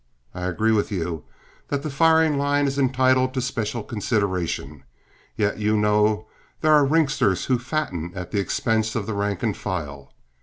I 0.33 0.45
agree 0.47 0.71
with 0.71 0.91
you 0.91 1.25
that 1.67 1.83
the 1.83 1.91
firing 1.91 2.35
line 2.39 2.65
is 2.65 2.79
entitled 2.79 3.35
to 3.35 3.39
special 3.41 3.83
consideration, 3.83 4.83
yet 5.35 5.59
you 5.59 5.77
know 5.77 6.25
that 6.25 6.65
there 6.65 6.73
are 6.73 6.87
ringsters 6.87 7.45
who 7.45 7.59
fatten 7.59 8.11
at 8.15 8.31
the 8.31 8.39
expense 8.39 8.95
of 8.95 9.05
the 9.05 9.13
rank 9.13 9.43
and 9.43 9.55
file. 9.55 10.11